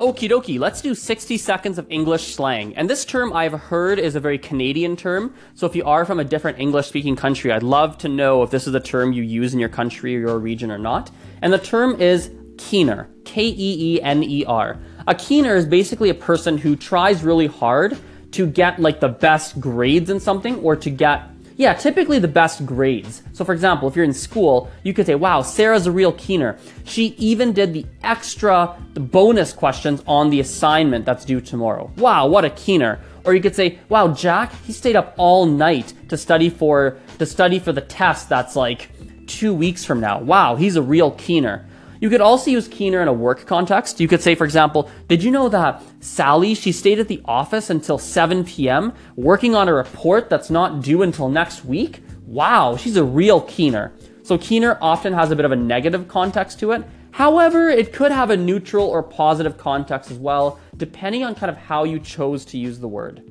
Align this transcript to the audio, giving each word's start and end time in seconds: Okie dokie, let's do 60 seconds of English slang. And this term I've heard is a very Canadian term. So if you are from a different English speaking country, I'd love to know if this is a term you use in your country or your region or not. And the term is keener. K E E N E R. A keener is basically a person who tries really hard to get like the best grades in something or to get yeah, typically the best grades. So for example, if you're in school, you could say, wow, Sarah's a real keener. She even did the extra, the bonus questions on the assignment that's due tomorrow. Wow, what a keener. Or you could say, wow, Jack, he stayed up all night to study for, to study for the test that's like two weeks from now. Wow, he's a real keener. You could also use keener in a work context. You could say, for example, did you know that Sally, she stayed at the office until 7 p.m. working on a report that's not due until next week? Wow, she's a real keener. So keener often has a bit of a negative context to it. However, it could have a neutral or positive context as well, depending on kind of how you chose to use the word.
Okie 0.00 0.28
dokie, 0.28 0.58
let's 0.58 0.82
do 0.82 0.92
60 0.92 1.38
seconds 1.38 1.78
of 1.78 1.86
English 1.88 2.34
slang. 2.34 2.74
And 2.74 2.90
this 2.90 3.04
term 3.04 3.32
I've 3.32 3.52
heard 3.52 4.00
is 4.00 4.16
a 4.16 4.20
very 4.20 4.38
Canadian 4.38 4.96
term. 4.96 5.32
So 5.54 5.68
if 5.68 5.76
you 5.76 5.84
are 5.84 6.04
from 6.04 6.18
a 6.18 6.24
different 6.24 6.58
English 6.58 6.88
speaking 6.88 7.14
country, 7.14 7.52
I'd 7.52 7.62
love 7.62 7.96
to 7.98 8.08
know 8.08 8.42
if 8.42 8.50
this 8.50 8.66
is 8.66 8.74
a 8.74 8.80
term 8.80 9.12
you 9.12 9.22
use 9.22 9.54
in 9.54 9.60
your 9.60 9.68
country 9.68 10.16
or 10.16 10.18
your 10.18 10.38
region 10.40 10.72
or 10.72 10.78
not. 10.78 11.12
And 11.42 11.52
the 11.52 11.60
term 11.60 12.00
is 12.00 12.32
keener. 12.58 13.08
K 13.24 13.44
E 13.46 13.94
E 13.96 14.02
N 14.02 14.24
E 14.24 14.44
R. 14.44 14.80
A 15.06 15.14
keener 15.14 15.54
is 15.54 15.64
basically 15.64 16.10
a 16.10 16.14
person 16.14 16.58
who 16.58 16.74
tries 16.74 17.22
really 17.22 17.46
hard 17.46 17.96
to 18.32 18.48
get 18.48 18.80
like 18.80 18.98
the 18.98 19.08
best 19.08 19.60
grades 19.60 20.10
in 20.10 20.18
something 20.18 20.56
or 20.56 20.74
to 20.74 20.90
get 20.90 21.30
yeah, 21.56 21.74
typically 21.74 22.18
the 22.18 22.28
best 22.28 22.66
grades. 22.66 23.22
So 23.32 23.44
for 23.44 23.52
example, 23.52 23.88
if 23.88 23.96
you're 23.96 24.04
in 24.04 24.14
school, 24.14 24.70
you 24.82 24.92
could 24.92 25.06
say, 25.06 25.14
wow, 25.14 25.42
Sarah's 25.42 25.86
a 25.86 25.92
real 25.92 26.12
keener. 26.12 26.58
She 26.84 27.14
even 27.18 27.52
did 27.52 27.72
the 27.72 27.86
extra, 28.02 28.76
the 28.94 29.00
bonus 29.00 29.52
questions 29.52 30.02
on 30.06 30.30
the 30.30 30.40
assignment 30.40 31.04
that's 31.04 31.24
due 31.24 31.40
tomorrow. 31.40 31.90
Wow, 31.96 32.26
what 32.26 32.44
a 32.44 32.50
keener. 32.50 33.00
Or 33.24 33.34
you 33.34 33.40
could 33.40 33.54
say, 33.54 33.78
wow, 33.88 34.08
Jack, 34.08 34.52
he 34.64 34.72
stayed 34.72 34.96
up 34.96 35.14
all 35.16 35.46
night 35.46 35.94
to 36.08 36.16
study 36.16 36.50
for, 36.50 36.98
to 37.18 37.26
study 37.26 37.58
for 37.58 37.72
the 37.72 37.80
test 37.80 38.28
that's 38.28 38.56
like 38.56 38.90
two 39.26 39.54
weeks 39.54 39.84
from 39.84 40.00
now. 40.00 40.20
Wow, 40.20 40.56
he's 40.56 40.76
a 40.76 40.82
real 40.82 41.12
keener. 41.12 41.66
You 42.04 42.10
could 42.10 42.20
also 42.20 42.50
use 42.50 42.68
keener 42.68 43.00
in 43.00 43.08
a 43.08 43.14
work 43.14 43.46
context. 43.46 43.98
You 43.98 44.08
could 44.08 44.20
say, 44.20 44.34
for 44.34 44.44
example, 44.44 44.90
did 45.08 45.22
you 45.22 45.30
know 45.30 45.48
that 45.48 45.82
Sally, 46.00 46.52
she 46.52 46.70
stayed 46.70 46.98
at 46.98 47.08
the 47.08 47.22
office 47.24 47.70
until 47.70 47.96
7 47.96 48.44
p.m. 48.44 48.92
working 49.16 49.54
on 49.54 49.68
a 49.68 49.72
report 49.72 50.28
that's 50.28 50.50
not 50.50 50.82
due 50.82 51.00
until 51.00 51.30
next 51.30 51.64
week? 51.64 52.02
Wow, 52.26 52.76
she's 52.76 52.98
a 52.98 53.04
real 53.04 53.40
keener. 53.40 53.94
So 54.22 54.36
keener 54.36 54.76
often 54.82 55.14
has 55.14 55.30
a 55.30 55.36
bit 55.36 55.46
of 55.46 55.52
a 55.52 55.56
negative 55.56 56.06
context 56.06 56.60
to 56.60 56.72
it. 56.72 56.84
However, 57.12 57.70
it 57.70 57.94
could 57.94 58.12
have 58.12 58.28
a 58.28 58.36
neutral 58.36 58.86
or 58.86 59.02
positive 59.02 59.56
context 59.56 60.10
as 60.10 60.18
well, 60.18 60.60
depending 60.76 61.24
on 61.24 61.34
kind 61.34 61.48
of 61.48 61.56
how 61.56 61.84
you 61.84 61.98
chose 61.98 62.44
to 62.44 62.58
use 62.58 62.80
the 62.80 62.86
word. 62.86 63.22